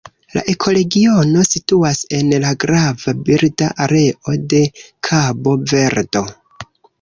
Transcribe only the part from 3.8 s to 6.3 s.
areo de Kabo-Verdo.